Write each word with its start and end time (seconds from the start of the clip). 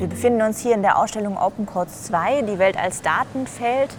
Wir 0.00 0.08
befinden 0.08 0.40
uns 0.40 0.60
hier 0.60 0.74
in 0.74 0.80
der 0.80 0.98
Ausstellung 0.98 1.36
Open 1.36 1.66
Codes 1.66 2.04
2, 2.04 2.40
die 2.40 2.58
Welt 2.58 2.78
als 2.78 3.02
Datenfeld. 3.02 3.90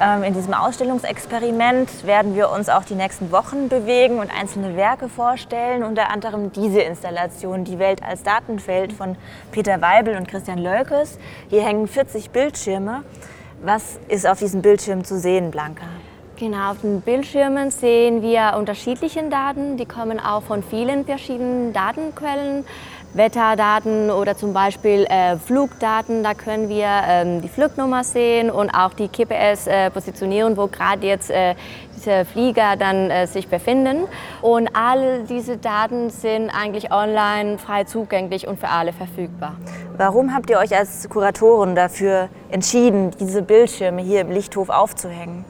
Ähm, 0.00 0.22
in 0.22 0.32
diesem 0.32 0.54
Ausstellungsexperiment 0.54 2.06
werden 2.06 2.36
wir 2.36 2.50
uns 2.50 2.68
auch 2.68 2.84
die 2.84 2.94
nächsten 2.94 3.32
Wochen 3.32 3.68
bewegen 3.68 4.20
und 4.20 4.30
einzelne 4.30 4.76
Werke 4.76 5.08
vorstellen, 5.08 5.82
unter 5.82 6.08
anderem 6.08 6.52
diese 6.52 6.82
Installation, 6.82 7.64
die 7.64 7.80
Welt 7.80 8.00
als 8.00 8.22
Datenfeld 8.22 8.92
von 8.92 9.16
Peter 9.50 9.80
Weibel 9.80 10.16
und 10.16 10.28
Christian 10.28 10.58
Lölkes. 10.58 11.18
Hier 11.48 11.64
hängen 11.64 11.88
40 11.88 12.30
Bildschirme. 12.30 13.02
Was 13.60 13.98
ist 14.06 14.28
auf 14.28 14.38
diesem 14.38 14.62
Bildschirm 14.62 15.02
zu 15.02 15.18
sehen, 15.18 15.50
Blanca? 15.50 15.86
Genau, 16.40 16.70
auf 16.70 16.80
den 16.80 17.02
Bildschirmen 17.02 17.70
sehen 17.70 18.22
wir 18.22 18.54
unterschiedliche 18.56 19.22
Daten, 19.28 19.76
die 19.76 19.84
kommen 19.84 20.18
auch 20.18 20.42
von 20.42 20.62
vielen 20.62 21.04
verschiedenen 21.04 21.74
Datenquellen. 21.74 22.64
Wetterdaten 23.14 24.10
oder 24.10 24.36
zum 24.36 24.52
Beispiel 24.52 25.04
äh, 25.08 25.36
Flugdaten. 25.36 26.22
Da 26.22 26.34
können 26.34 26.68
wir 26.68 26.86
ähm, 26.86 27.42
die 27.42 27.48
Flugnummer 27.48 28.04
sehen 28.04 28.50
und 28.50 28.70
auch 28.70 28.94
die 28.94 29.08
GPS-Positionierung, 29.08 30.52
äh, 30.52 30.56
wo 30.56 30.66
gerade 30.68 31.06
jetzt 31.06 31.30
äh, 31.30 31.54
diese 31.96 32.24
Flieger 32.24 32.76
dann 32.76 33.10
äh, 33.10 33.26
sich 33.26 33.48
befinden. 33.48 34.04
Und 34.42 34.70
all 34.74 35.24
diese 35.24 35.56
Daten 35.56 36.10
sind 36.10 36.50
eigentlich 36.50 36.92
online 36.92 37.58
frei 37.58 37.84
zugänglich 37.84 38.46
und 38.46 38.58
für 38.58 38.68
alle 38.68 38.92
verfügbar. 38.92 39.56
Warum 39.96 40.34
habt 40.34 40.48
ihr 40.50 40.58
euch 40.58 40.74
als 40.76 41.08
Kuratoren 41.08 41.74
dafür 41.74 42.28
entschieden, 42.50 43.10
diese 43.18 43.42
Bildschirme 43.42 44.02
hier 44.02 44.20
im 44.22 44.30
Lichthof 44.30 44.68
aufzuhängen? 44.68 45.44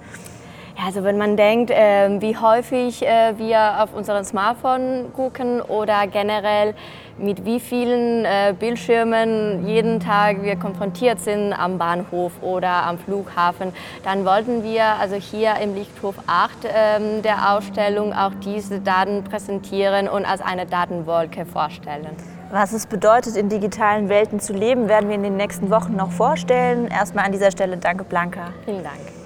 Also 0.84 1.04
wenn 1.04 1.18
man 1.18 1.36
denkt, 1.36 1.70
äh, 1.70 2.20
wie 2.20 2.36
häufig 2.36 3.06
äh, 3.06 3.36
wir 3.36 3.82
auf 3.82 3.94
unseren 3.94 4.24
Smartphone 4.24 5.12
gucken 5.14 5.60
oder 5.60 6.06
generell 6.06 6.74
mit 7.18 7.44
wie 7.44 7.60
vielen 7.60 8.24
äh, 8.24 8.54
Bildschirmen 8.58 9.66
jeden 9.66 10.00
Tag 10.00 10.42
wir 10.42 10.56
konfrontiert 10.56 11.20
sind 11.20 11.52
am 11.52 11.76
Bahnhof 11.76 12.32
oder 12.40 12.84
am 12.84 12.98
Flughafen, 12.98 13.72
dann 14.04 14.24
wollten 14.24 14.62
wir 14.62 14.84
also 14.98 15.16
hier 15.16 15.56
im 15.62 15.74
Lichthof 15.74 16.14
8 16.26 16.50
ähm, 16.64 17.22
der 17.22 17.52
Ausstellung 17.52 18.14
auch 18.14 18.32
diese 18.42 18.80
Daten 18.80 19.22
präsentieren 19.24 20.08
und 20.08 20.24
als 20.24 20.40
eine 20.40 20.64
Datenwolke 20.64 21.44
vorstellen. 21.44 22.16
Was 22.50 22.72
es 22.72 22.86
bedeutet, 22.86 23.36
in 23.36 23.48
digitalen 23.48 24.08
Welten 24.08 24.40
zu 24.40 24.54
leben, 24.54 24.88
werden 24.88 25.08
wir 25.08 25.16
in 25.16 25.22
den 25.22 25.36
nächsten 25.36 25.70
Wochen 25.70 25.94
noch 25.94 26.10
vorstellen. 26.10 26.88
Erstmal 26.88 27.26
an 27.26 27.32
dieser 27.32 27.50
Stelle 27.50 27.76
danke 27.76 28.02
Blanca. 28.04 28.52
Vielen 28.64 28.82
Dank. 28.82 29.19